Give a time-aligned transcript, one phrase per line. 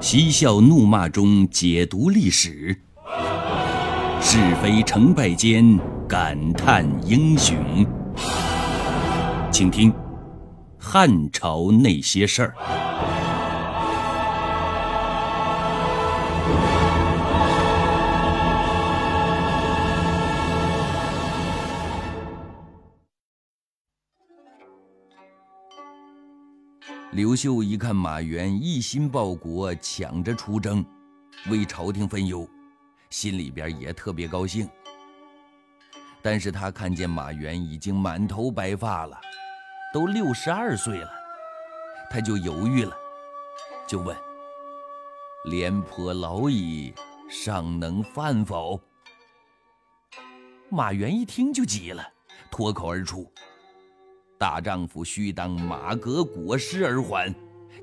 [0.00, 2.74] 嬉笑怒骂中解读历史，
[4.22, 7.54] 是非成败间感叹英雄。
[9.52, 9.92] 请听
[10.78, 12.54] 《汉朝那些事儿》。
[27.12, 30.84] 刘秀一看马援一心报国，抢着出征，
[31.50, 32.48] 为朝廷分忧，
[33.10, 34.68] 心里边也特别高兴。
[36.22, 39.20] 但是他看见马援已经满头白发了，
[39.92, 41.10] 都六十二岁了，
[42.08, 42.96] 他就犹豫了，
[43.88, 44.16] 就问
[45.50, 46.94] ：“廉颇老矣，
[47.28, 48.80] 尚能饭否？”
[50.70, 52.08] 马援一听就急了，
[52.52, 53.28] 脱口而出。
[54.40, 57.30] 大丈夫须当马革裹尸而还，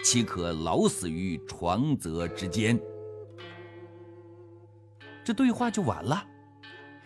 [0.04, 2.80] 岂可老死于床泽之间？
[5.24, 6.26] 这对话就完了。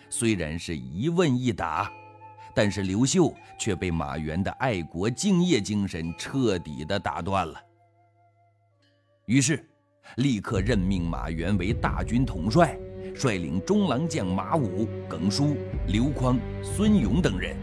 [0.09, 1.91] 虽然是一问一答，
[2.55, 7.61] 但是刘秀却被马援的爱国敬业精神彻底的打断了。
[9.25, 9.69] 于是，
[10.15, 12.79] 立刻任命马援为大军统帅，
[13.15, 15.57] 率领中郎将马武、耿舒、
[15.89, 17.57] 刘匡、孙勇等人，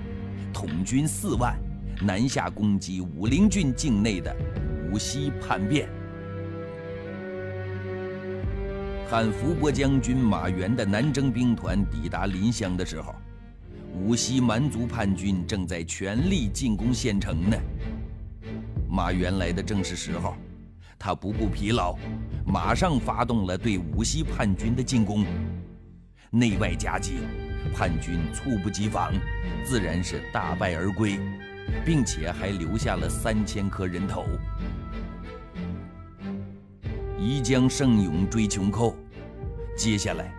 [0.53, 1.59] 统军四万。
[2.01, 4.35] 南下攻击武陵郡境内的
[4.91, 5.89] 武西叛变。
[9.11, 13.15] 汉伏波将军马援的南征兵团抵达临湘的时候，
[13.95, 17.57] 武西蛮族叛军正在全力进攻县城呢。
[18.89, 20.37] 马援来的正是时候，
[20.99, 21.97] 他不顾疲劳，
[22.47, 25.25] 马上发动了对武西叛军的进攻，
[26.31, 27.15] 内外夹击，
[27.75, 29.13] 叛军猝不及防，
[29.65, 31.19] 自然是大败而归。
[31.85, 34.25] 并且还留下了三千颗人头。
[37.19, 38.97] 宜将胜勇追穷寇，
[39.77, 40.33] 接下来，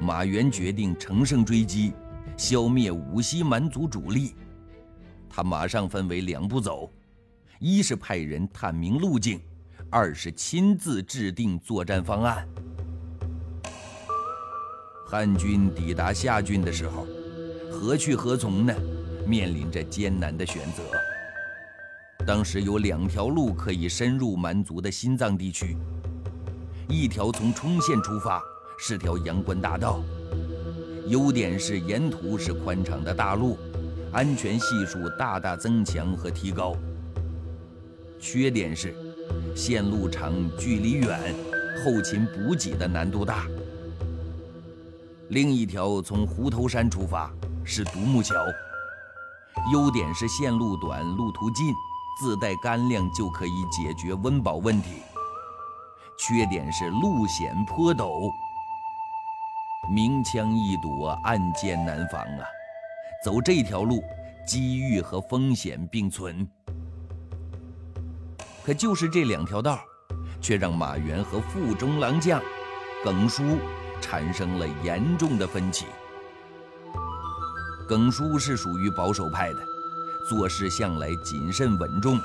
[0.00, 1.92] 马援决定乘胜追击，
[2.36, 4.34] 消灭五西蛮族主力。
[5.28, 6.90] 他马上分为两步走：
[7.58, 9.40] 一是派人探明路径，
[9.90, 12.46] 二是亲自制定作战方案。
[15.06, 17.06] 汉军抵达下郡的时候，
[17.70, 18.74] 何去何从呢？
[19.26, 20.82] 面临着艰难的选择。
[22.26, 25.76] 当时有两条路可以深入蛮族的心脏地区，
[26.88, 28.42] 一条从冲县出发，
[28.78, 30.02] 是条阳关大道，
[31.06, 33.58] 优点是沿途是宽敞的大路，
[34.12, 36.76] 安全系数大大增强和提高。
[38.18, 38.94] 缺点是
[39.56, 41.34] 线路长、距离远，
[41.82, 43.46] 后勤补给的难度大。
[45.30, 47.32] 另一条从湖头山出发，
[47.64, 48.34] 是独木桥。
[49.72, 51.74] 优点是线路短、路途近，
[52.18, 55.02] 自带干粮就可以解决温饱问题。
[56.18, 58.30] 缺点是路险坡陡，
[59.90, 62.44] 明枪易躲，暗箭难防啊！
[63.24, 64.02] 走这条路，
[64.46, 66.46] 机遇和风险并存。
[68.64, 69.78] 可就是这两条道，
[70.40, 72.40] 却让马援和副中郎将
[73.04, 73.58] 耿舒
[74.00, 75.86] 产生了严重的分歧。
[77.90, 79.58] 耿叔是属于保守派的，
[80.28, 82.20] 做事向来谨慎稳重。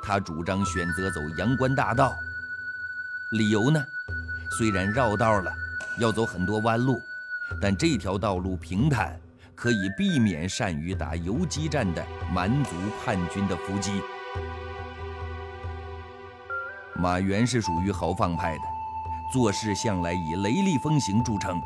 [0.00, 2.14] 他主张选择走阳关大道，
[3.32, 3.84] 理由呢？
[4.56, 5.52] 虽然绕道了，
[5.98, 7.02] 要走很多弯路，
[7.60, 9.20] 但这条道路平坦，
[9.56, 12.70] 可以避免善于打游击战的蛮族
[13.04, 14.00] 叛军的伏击。
[16.94, 18.62] 马援是属于豪放派的，
[19.32, 21.60] 做事向来以雷厉风行著称。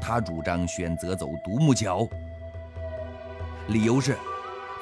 [0.00, 2.08] 他主张选择走独木桥，
[3.68, 4.16] 理由是，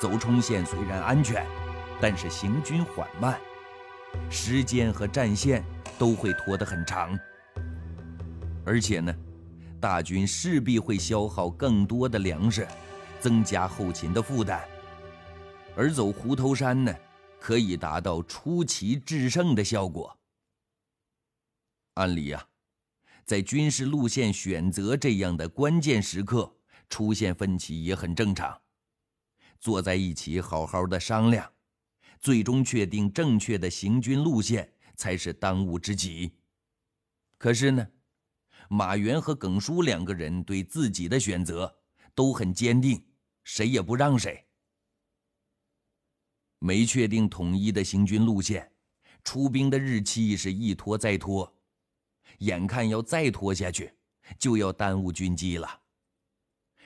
[0.01, 1.45] 走冲线虽然安全，
[2.01, 3.39] 但是行军缓慢，
[4.31, 5.65] 时间和战线
[5.99, 7.19] 都会拖得很长，
[8.65, 9.15] 而且呢，
[9.81, 12.67] 大军势必会消耗更多的粮食，
[13.19, 14.61] 增加后勤的负担，
[15.75, 16.95] 而走虎头山呢，
[17.41, 20.17] 可以达到出奇制胜的效果。
[21.95, 22.47] 按理呀。
[23.27, 26.57] 在军事路线选择这样的关键时刻
[26.89, 28.63] 出现分歧也很正常，
[29.59, 31.53] 坐在一起好好的商量，
[32.21, 36.37] 最终确定正确的行军路线才是当务之急。
[37.37, 37.85] 可是呢，
[38.71, 41.81] 马原和耿舒两个人对自己的选择
[42.15, 43.05] 都很坚定，
[43.43, 44.47] 谁也不让谁。
[46.61, 48.71] 没确定统一的行军路线，
[49.25, 51.56] 出兵的日期是一拖再拖。
[52.39, 53.95] 眼看要再拖下去，
[54.39, 55.81] 就要耽误军机了。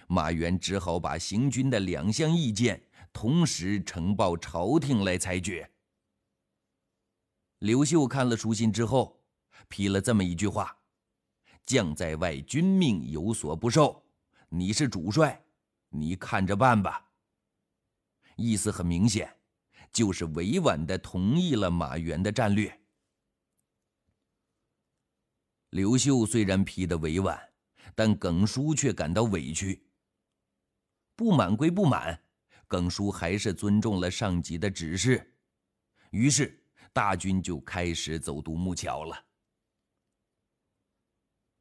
[0.06, 2.82] 马援只好把行军的两项意见
[3.12, 5.70] 同时呈报朝廷来裁决。
[7.61, 9.20] 刘秀看了书信之后，
[9.69, 10.76] 批了这么一句话
[11.64, 14.03] ：“将在外，君命有所不受。
[14.49, 15.44] 你是主帅，
[15.91, 17.06] 你看着办吧。”
[18.37, 19.37] 意思很明显，
[19.93, 22.81] 就是委婉的同意了马援的战略。
[25.70, 27.38] 刘秀虽然批的委婉，
[27.94, 29.87] 但耿叔却感到委屈。
[31.14, 32.20] 不满归不满，
[32.67, 35.34] 耿叔还是尊重了上级的指示，
[36.11, 36.61] 于是
[36.93, 39.17] 大军就开始走独木桥了。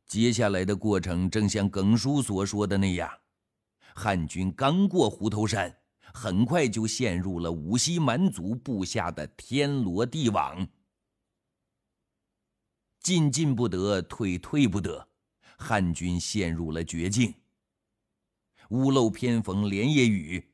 [0.07, 3.11] 接下来的过程正像耿叔所说的那样，
[3.93, 5.77] 汉军刚过虎头山，
[6.13, 10.67] 很快就陷入了五溪蛮族布下的天罗地网。
[13.01, 15.07] 进进不得，退退不得，
[15.57, 17.33] 汉军陷入了绝境。
[18.69, 20.53] 屋漏偏逢连夜雨，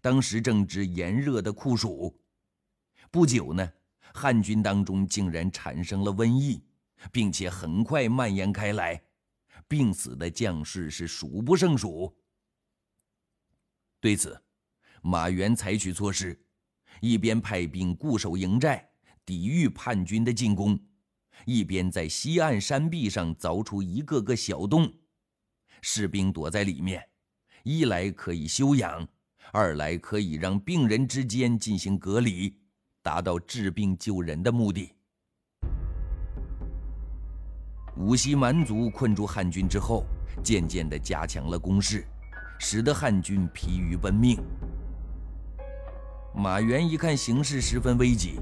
[0.00, 2.20] 当时正值炎热的酷暑，
[3.10, 3.72] 不久呢，
[4.14, 6.62] 汉军当中竟然产生了瘟疫，
[7.10, 9.02] 并且很快蔓延开来，
[9.66, 12.16] 病死的将士是数不胜数。
[13.98, 14.40] 对此，
[15.02, 16.38] 马援采取措施，
[17.00, 18.88] 一边派兵固守营寨，
[19.24, 20.78] 抵御叛军的进攻。
[21.44, 24.92] 一边在西岸山壁上凿出一个个小洞，
[25.82, 27.06] 士兵躲在里面，
[27.62, 29.06] 一来可以休养，
[29.52, 32.56] 二来可以让病人之间进行隔离，
[33.02, 34.92] 达到治病救人的目的。
[37.96, 40.04] 无锡蛮族困住汉军之后，
[40.42, 42.06] 渐渐地加强了攻势，
[42.58, 44.38] 使得汉军疲于奔命。
[46.34, 48.40] 马援一看形势十分危急，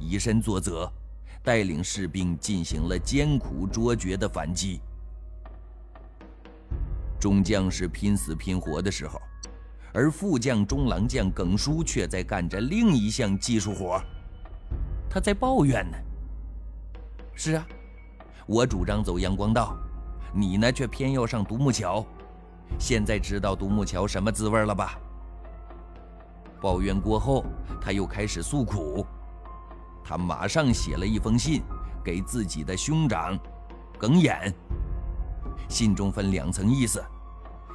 [0.00, 0.90] 以身作则。
[1.44, 4.80] 带领士兵进行了艰苦卓绝的反击。
[7.20, 9.20] 众将士拼死拼活的时候，
[9.92, 14.02] 而副将中郎将耿叔却在干着另一项技术活
[15.10, 15.96] 他在抱怨呢。
[17.34, 17.66] 是啊，
[18.46, 19.76] 我主张走阳光道，
[20.32, 22.04] 你呢却偏要上独木桥。
[22.78, 24.98] 现在知道独木桥什么滋味了吧？
[26.60, 27.44] 抱怨过后，
[27.80, 29.06] 他又开始诉苦。
[30.04, 31.62] 他马上写了一封信
[32.04, 33.38] 给自己的兄长
[33.98, 34.52] 耿弇，
[35.68, 37.02] 信中分两层意思：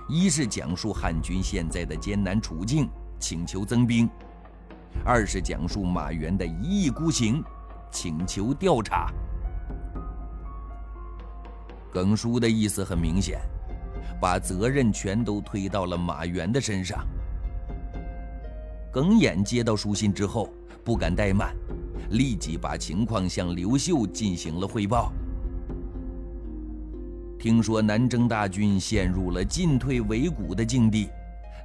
[0.07, 2.87] 一是讲述汉军现在的艰难处境，
[3.19, 4.07] 请求增兵；
[5.03, 7.43] 二是讲述马援的一意孤行，
[7.91, 9.11] 请求调查。
[11.91, 13.41] 耿叔的意思很明显，
[14.21, 17.03] 把责任全都推到了马援的身上。
[18.91, 20.53] 耿弇接到书信之后，
[20.83, 21.55] 不敢怠慢。
[22.11, 25.11] 立即把情况向刘秀进行了汇报。
[27.38, 31.07] 听说南征大军陷入了进退维谷的境地，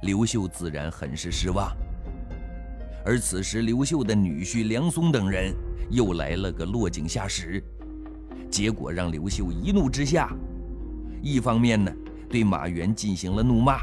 [0.03, 1.75] 刘秀自然很是失望。
[3.03, 5.53] 而此时，刘秀的女婿梁松等人
[5.89, 7.63] 又来了个落井下石，
[8.49, 10.33] 结果让刘秀一怒之下，
[11.21, 11.91] 一方面呢
[12.29, 13.79] 对马援进行了怒骂，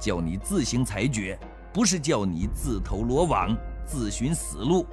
[0.00, 1.38] 叫你自行裁决，
[1.72, 4.86] 不是叫你自投罗网、自寻死路。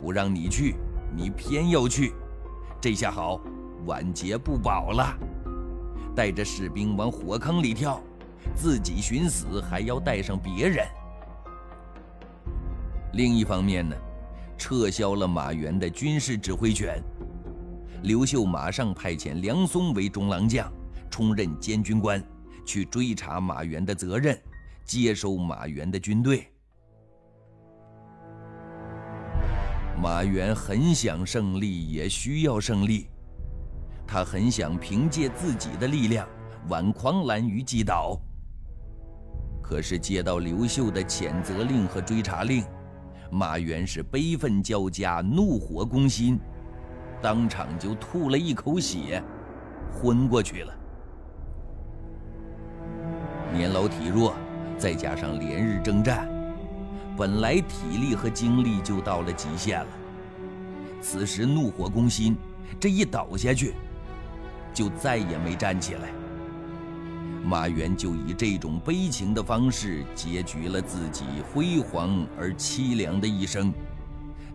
[0.00, 0.76] 不让你去，
[1.14, 2.14] 你偏要去，
[2.80, 3.38] 这下好，
[3.84, 5.14] 晚节不保了。
[6.16, 8.00] 带着士兵往火坑里跳，
[8.54, 10.86] 自己寻死还要带上别人。
[13.12, 13.94] 另一方面呢，
[14.56, 16.98] 撤销了马援的军事指挥权。
[18.02, 20.72] 刘秀马上派遣梁松为中郎将，
[21.10, 22.24] 充任监军官，
[22.64, 24.40] 去追查马援的责任，
[24.86, 26.50] 接收马援的军队。
[30.00, 33.06] 马援很想胜利，也需要胜利。
[34.06, 36.26] 他很想凭借自己的力量
[36.70, 38.18] 挽狂澜于既倒。
[39.62, 42.64] 可是接到刘秀的谴责令和追查令，
[43.30, 46.40] 马援是悲愤交加，怒火攻心，
[47.20, 49.22] 当场就吐了一口血，
[49.92, 50.74] 昏过去了。
[53.52, 54.34] 年老体弱，
[54.78, 56.39] 再加上连日征战。
[57.20, 59.88] 本来体力和精力就到了极限了，
[61.02, 62.34] 此时怒火攻心，
[62.80, 63.74] 这一倒下去，
[64.72, 66.08] 就再也没站起来。
[67.44, 73.70] 马援就以这种悲情的方式结局了自己辉煌而凄凉的一生，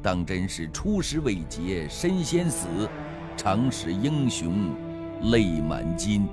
[0.01, 2.65] 当真是出师未捷身先死，
[3.37, 4.71] 常使英雄
[5.25, 6.27] 泪满襟。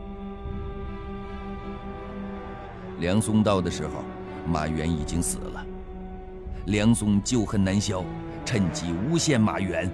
[3.01, 4.03] 梁松到的时候，
[4.51, 5.67] 马援已经死了。
[6.67, 8.05] 梁松旧恨难消，
[8.45, 9.91] 趁机诬陷马援。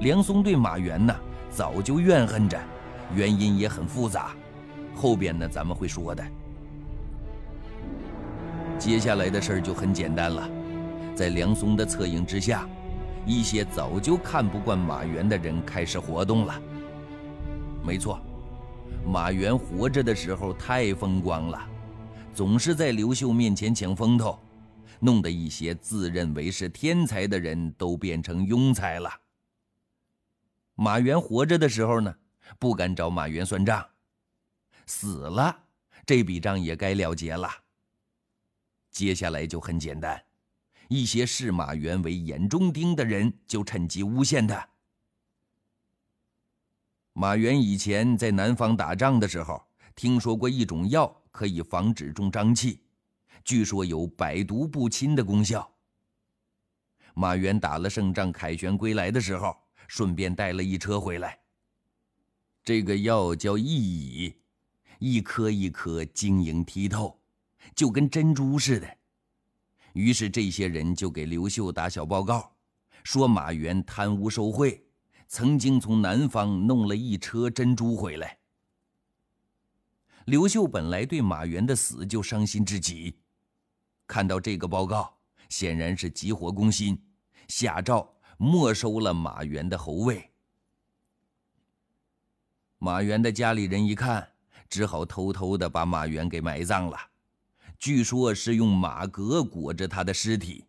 [0.00, 1.14] 梁松对马援呢，
[1.50, 2.58] 早就怨恨着，
[3.14, 4.34] 原因也很复杂，
[4.94, 6.24] 后边呢咱们会说的。
[8.78, 10.48] 接下来的事儿就很简单了，
[11.14, 12.66] 在梁松的策应之下，
[13.26, 16.54] 一些早就看不惯马援的人开始活动了。
[17.86, 18.18] 没错，
[19.06, 21.60] 马援活着的时候太风光了，
[22.34, 24.38] 总是在刘秀面前抢风头，
[25.04, 29.10] 弄得一些自认为是天才的人都变成庸才了。
[30.76, 32.16] 马原活着的时候呢，
[32.58, 33.86] 不敢找马原算账，
[34.86, 35.64] 死了，
[36.06, 37.50] 这笔账也该了结了。
[38.90, 40.24] 接下来就很简单。
[40.88, 44.66] 一些视马原为眼中钉的人就趁机诬陷他。
[47.12, 49.62] 马原以前在南方打仗的时候，
[49.94, 52.83] 听说过一种药可以防止中瘴气，
[53.44, 55.70] 据说有百毒不侵的功效。
[57.14, 61.38] 马援打了胜仗，凯旋归来的时候，顺便带了一车回来。
[62.64, 64.34] 这个药叫益乙，
[64.98, 67.20] 一颗一颗晶莹剔透，
[67.76, 68.96] 就跟珍珠似的。
[69.92, 72.56] 于是这些人就给刘秀打小报告，
[73.04, 74.84] 说马援贪污受贿，
[75.28, 78.38] 曾经从南方弄了一车珍珠回来。
[80.24, 83.14] 刘秀本来对马援的死就伤心至极，
[84.06, 85.16] 看到这个报告，
[85.48, 87.00] 显然是急火攻心，
[87.48, 90.30] 下诏没收了马援的侯位。
[92.78, 94.28] 马援的家里人一看，
[94.68, 96.98] 只好偷偷的把马援给埋葬了。
[97.78, 100.66] 据说是用马革裹着他的尸体，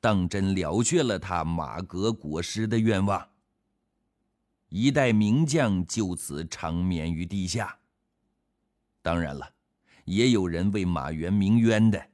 [0.00, 3.28] 当真了却了他马革裹尸的愿望。
[4.68, 7.76] 一代名将就此长眠于地下。
[9.02, 9.52] 当然了，
[10.04, 12.09] 也有人为马援鸣冤的，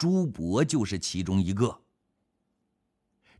[0.00, 1.78] 朱伯就是其中一个。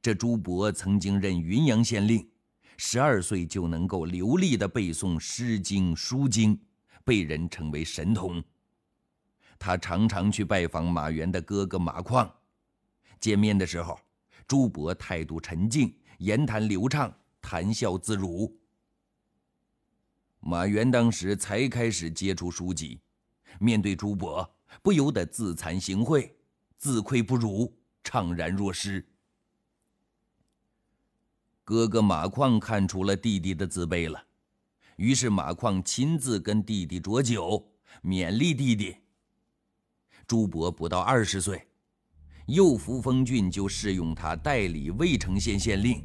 [0.03, 2.29] 这朱伯曾经任云阳县令，
[2.77, 6.55] 十二岁就能够流利的背诵《诗经》《书经》，
[7.03, 8.45] 被人称为神童。
[9.59, 12.31] 他常常去拜访马援的哥哥马况，
[13.19, 13.99] 见面的时候，
[14.47, 18.55] 朱伯态度沉静，言谈流畅，谈笑自如。
[20.41, 23.01] 马援当时才开始接触书籍，
[23.59, 26.31] 面对朱伯，不由得自惭形秽，
[26.81, 27.71] 自愧不如，
[28.03, 29.07] 怅然若失。
[31.63, 34.19] 哥哥马况看出了弟弟的自卑了，
[34.97, 37.71] 于是马况亲自跟弟弟酌酒，
[38.03, 38.97] 勉励弟弟。
[40.27, 41.69] 朱伯不到二十岁，
[42.47, 46.03] 右扶风郡就试用他代理渭城县县令。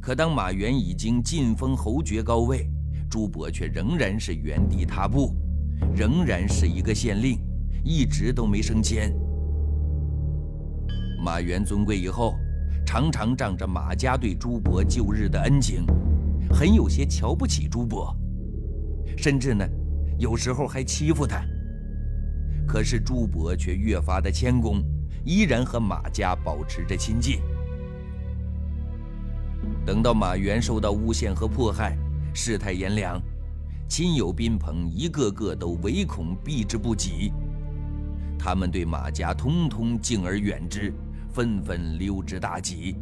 [0.00, 2.70] 可当马援已经晋封侯爵高位，
[3.10, 5.34] 朱伯却仍然是原地踏步，
[5.96, 7.40] 仍然是一个县令，
[7.84, 9.12] 一直都没升迁。
[11.22, 12.36] 马援尊贵以后，
[12.84, 15.86] 常常仗着马家对朱伯旧日的恩情，
[16.50, 18.12] 很有些瞧不起朱伯，
[19.16, 19.64] 甚至呢，
[20.18, 21.40] 有时候还欺负他。
[22.66, 24.82] 可是朱伯却越发的谦恭，
[25.24, 27.40] 依然和马家保持着亲近。
[29.86, 31.96] 等到马援受到诬陷和迫害，
[32.34, 33.22] 世态炎凉，
[33.88, 37.32] 亲友宾朋一个个都唯恐避之不及，
[38.36, 40.92] 他们对马家通通敬而远之，
[41.32, 42.96] 纷纷溜之大吉。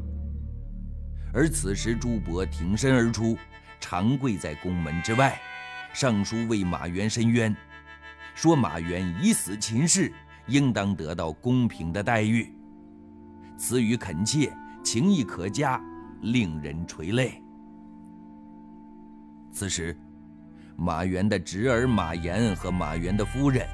[1.32, 3.36] 而此时朱伯挺身而出，
[3.80, 5.38] 长跪在宫门之外，
[5.92, 7.54] 上书为马援申冤。
[8.34, 10.12] 说马援以死秦氏，
[10.46, 12.52] 应当得到公平的待遇。
[13.58, 15.80] 词语恳切，情意可嘉，
[16.22, 17.42] 令人垂泪。
[19.52, 19.98] 此时，
[20.76, 23.66] 马援的侄儿马炎和马援的夫人，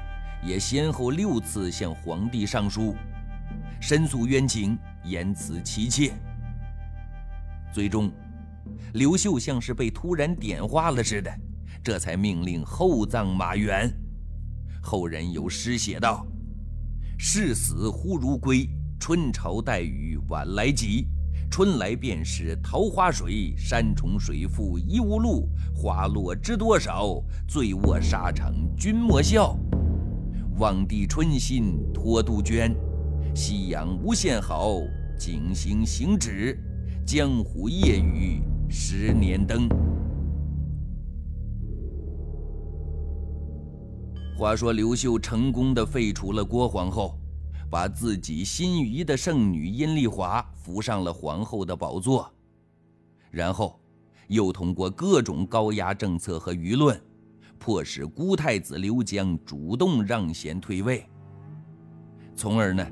[0.43, 2.95] 也先后六次向皇帝上书，
[3.79, 6.13] 申诉冤情，言辞凄切。
[7.71, 8.11] 最终，
[8.93, 11.31] 刘秀像是被突然点化了似的，
[11.83, 13.91] 这才命令厚葬马援。
[14.81, 16.25] 后人有诗写道
[17.19, 18.69] ：“视死忽如归，
[18.99, 21.07] 春潮带雨晚来急。
[21.49, 25.49] 春来便是桃花水，山重水复疑无路。
[25.73, 29.57] 花落知多少，醉卧沙场君莫笑。
[30.57, 32.75] 望帝春心托杜鹃，
[33.39, 34.81] 夕阳无限好，
[35.15, 36.57] 景行行止，
[37.05, 39.69] 江湖夜雨十年灯。”
[44.35, 47.15] 话说刘秀成功的废除了郭皇后，
[47.69, 52.27] 把自己心仪的圣女阴丽华扶上了皇后的宝座，
[53.29, 53.79] 然后
[54.29, 56.99] 又通过各种高压政策和舆论，
[57.59, 61.07] 迫使孤太子刘江主动让贤退位，
[62.35, 62.83] 从而呢，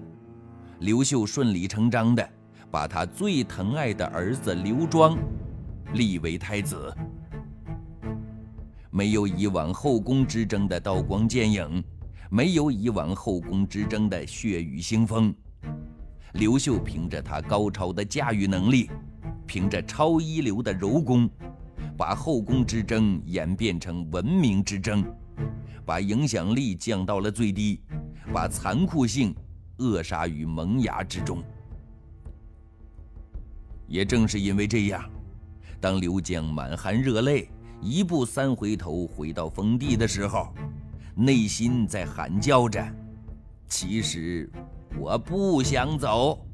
[0.85, 2.29] 刘秀顺理成章的
[2.69, 5.17] 把他最疼爱的儿子刘庄
[5.95, 6.95] 立为太子。
[8.91, 11.83] 没有以往后宫之争的刀光剑影，
[12.29, 15.33] 没有以往后宫之争的血雨腥风，
[16.33, 18.91] 刘秀凭着他高超的驾驭能力，
[19.47, 21.27] 凭着超一流的柔功，
[21.97, 25.03] 把后宫之争演变成文明之争，
[25.83, 27.81] 把影响力降到了最低，
[28.31, 29.35] 把残酷性
[29.77, 31.43] 扼杀于萌芽之中。
[33.87, 35.09] 也正是因为这样，
[35.79, 37.49] 当刘江满含热泪，
[37.81, 40.53] 一步三回头回到封地的时候，
[41.15, 42.83] 内心在喊叫着
[43.67, 44.49] ：“其实。”
[44.97, 46.47] 我不想走。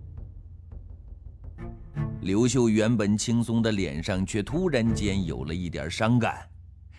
[2.22, 6.50] 刘秀原本轻松的脸上，却突然间有了一点伤感，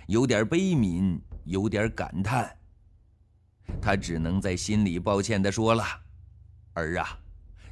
[0.06, 2.48] 有点悲悯，有点感叹。
[3.80, 5.82] 他只能在心里抱歉的说了
[6.74, 7.18] ：“儿啊，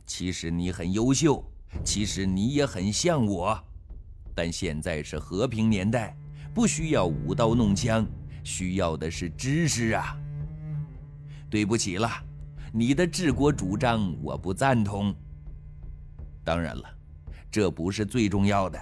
[0.06, 1.44] 其实你很优秀，
[1.84, 3.58] 其实你也很像我，
[4.34, 6.16] 但现在是和平年代，
[6.54, 8.06] 不需要舞刀弄枪，
[8.42, 10.16] 需要的是知识啊。
[11.48, 12.08] 对不起了。”
[12.72, 15.12] 你的治国主张我不赞同。
[16.44, 16.84] 当然了，
[17.50, 18.78] 这不是最重要的，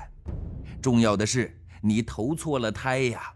[0.83, 3.33] 重要的是你投错了胎呀。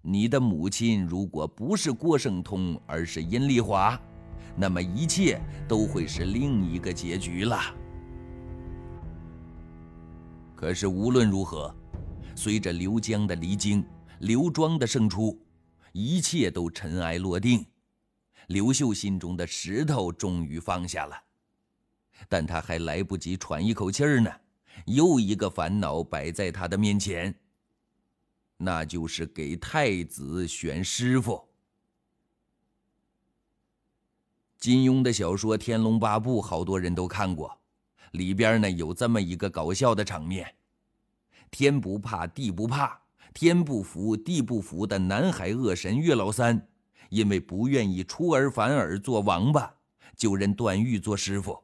[0.00, 4.00] 你的母亲如果不是郭圣通，而是阴丽华，
[4.60, 7.60] 那么一切都会是另一个结局了。
[10.56, 11.72] 可是无论如何，
[12.34, 13.84] 随着刘江的离京，
[14.18, 15.40] 刘庄的胜出，
[15.92, 17.64] 一切都尘埃落定。
[18.48, 21.16] 刘秀心中的石头终于放下了，
[22.28, 24.30] 但他还来不及喘一口气儿呢，
[24.86, 27.32] 又一个烦恼摆在他的面前，
[28.56, 31.47] 那就是给太子选师傅。
[34.58, 37.58] 金庸的小说《天龙八部》，好多人都看过，
[38.12, 40.54] 里边呢有这么一个搞笑的场面：
[41.50, 43.00] 天不怕地不怕，
[43.32, 46.68] 天不服地不服的南海恶神岳老三。
[47.10, 49.74] 因为不愿意出尔反尔做王八，
[50.14, 51.58] 就认段誉做师傅。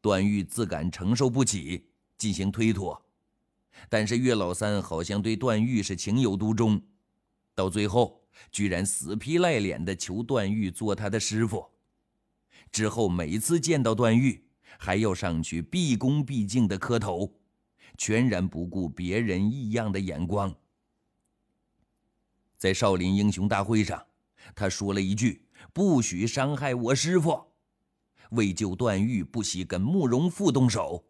[0.00, 1.86] 段誉自感承受不起，
[2.18, 3.00] 进行推脱。
[3.88, 6.82] 但是岳老三好像对段誉是情有独钟，
[7.54, 11.64] 到最后居然死皮赖脸的求段誉做他的师傅。
[12.72, 14.42] 之后每次见到段誉，
[14.78, 17.32] 还要上去毕恭毕敬的磕头，
[17.96, 20.52] 全然不顾别人异样的眼光。
[22.58, 24.04] 在少林英雄大会上。
[24.56, 27.40] 他说了一句：“不许伤害我师傅。”
[28.32, 31.04] 为救段誉，不惜跟慕容复动手。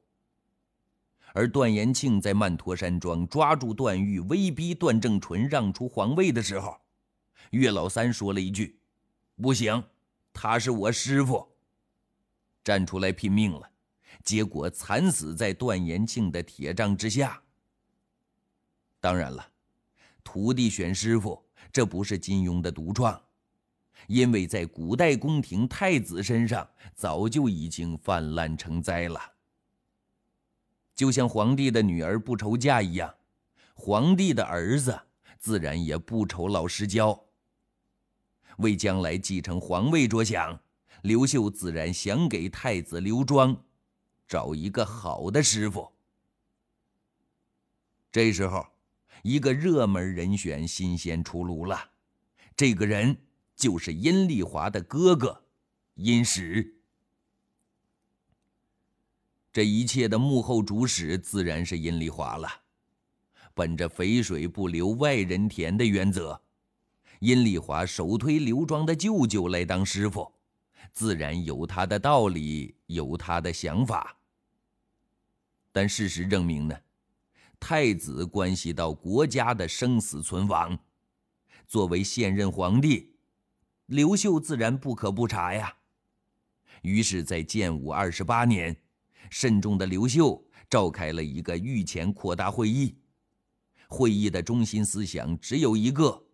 [1.33, 6.77] 而段延庆在曼陀山庄抓住段誉，威逼段正淳让出皇位的时候，
[7.53, 8.79] 岳老三说了一句
[9.41, 9.83] ：“不行，
[10.31, 11.49] 他是我师傅。”
[12.65, 13.71] 站出来拼命了，
[14.25, 17.43] 结果惨死在段延庆的铁杖之下。
[19.01, 19.49] 当然了，
[20.23, 21.43] 徒弟选师傅。
[21.73, 23.19] 这不是金庸的独创，
[24.07, 29.19] 因为在古代宫廷太子身上早就已经泛滥成灾了。
[30.95, 33.15] 就像皇帝的女儿不愁嫁一样，
[33.73, 35.01] 皇帝的儿子
[35.39, 37.19] 自然也不愁老师教。
[38.59, 40.61] 为将来继承皇位着想，
[41.03, 43.65] 刘秀自然想给太子刘庄
[44.27, 45.93] 找一个好的师傅。
[48.11, 48.67] 这时候。
[49.23, 51.91] 一个热门人选新鲜出炉了，
[52.57, 53.17] 这个人
[53.55, 55.45] 就是殷丽华的哥哥
[55.95, 56.75] 殷实。
[59.53, 62.49] 这一切的幕后主使自然是殷丽华了。
[63.55, 66.43] 本着肥水不流外人田的原则，
[67.21, 70.33] 殷丽华首推刘庄的舅舅来当师傅，
[70.93, 74.17] 自然有他的道理，有他的想法。
[75.73, 76.77] 但事实证明呢？
[77.59, 80.79] 太子关系到国家的生死存亡，
[81.67, 83.15] 作为现任皇帝，
[83.87, 85.77] 刘秀自然不可不察呀。
[86.83, 88.77] 于是，在建武二十八年，
[89.31, 92.99] 慎重的刘秀召开了一个御前扩大会议。
[93.89, 96.27] 会议的中心思想只有一个：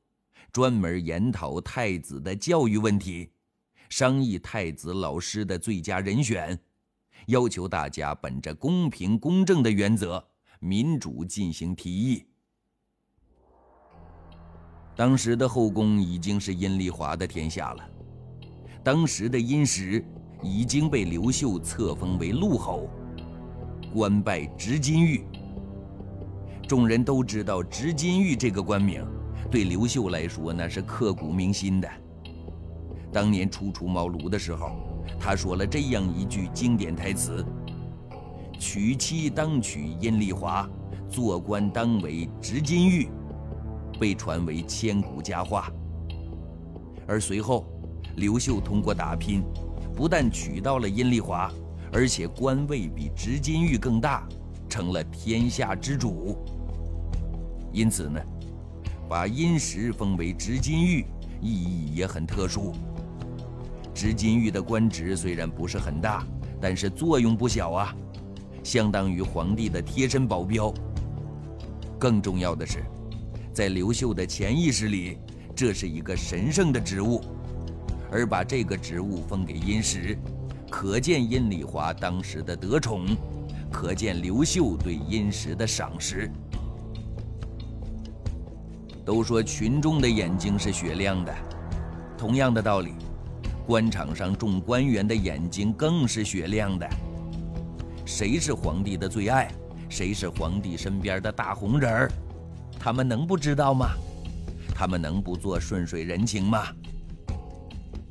[0.51, 3.31] 专门研讨太子的教育问题，
[3.88, 6.59] 商议太子老师的最佳人选，
[7.27, 10.24] 要求大家本着公平公正的原则。
[10.61, 12.27] 民主进行提议。
[14.96, 17.88] 当时的后宫已经是阴丽华的天下了，
[18.83, 20.05] 当时的殷实
[20.42, 22.90] 已经被刘秀册封为陆侯，
[23.94, 25.24] 官拜执金玉。
[26.66, 29.07] 众人都知道执金玉这个官名，
[29.48, 31.88] 对刘秀来说那是刻骨铭心的。
[33.18, 34.76] 当年初出茅庐的时候，
[35.18, 37.44] 他说了这样一句经典台词。
[38.61, 40.70] 娶妻当娶阴丽华，
[41.11, 43.09] 做官当为执金玉，
[43.98, 45.68] 被传为千古佳话。
[47.09, 47.66] 而随后，
[48.14, 49.42] 刘秀通过打拼，
[49.96, 51.50] 不但娶到了阴丽华，
[51.92, 54.28] 而且官位比执金玉更大，
[54.68, 56.38] 成了天下之主。
[57.72, 58.20] 因此呢，
[59.09, 61.04] 把殷实封为执金玉，
[61.40, 62.72] 意义也很特殊。
[63.99, 66.25] 执金玉的官职虽然不是很大，
[66.61, 67.93] 但是作用不小啊，
[68.63, 70.73] 相当于皇帝的贴身保镖。
[71.99, 72.85] 更重要的是，
[73.53, 75.19] 在刘秀的潜意识里，
[75.53, 77.21] 这是一个神圣的职务，
[78.09, 80.17] 而把这个职务封给殷实。
[80.71, 83.05] 可见殷礼华当时的得宠，
[83.69, 86.31] 可见刘秀对殷实的赏识。
[89.05, 91.35] 都说群众的眼睛是雪亮的，
[92.17, 92.93] 同样的道理，
[93.68, 96.88] 官场上众官员的眼睛更是雪亮的。
[98.07, 99.52] 谁是皇帝的最爱？
[99.90, 102.12] 谁是皇帝身边的大红人儿？
[102.81, 103.90] 他们能不知道吗？
[104.74, 106.64] 他们能不做顺水人情吗？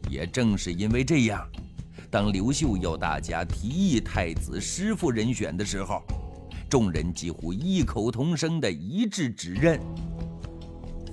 [0.08, 1.44] 也正是因为这样。
[2.12, 6.04] 当刘秀要大家提议太子师傅人选的时候，
[6.70, 9.80] 众人几乎异口同声的一致指认：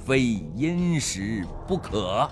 [0.04, 2.28] 非殷实不可。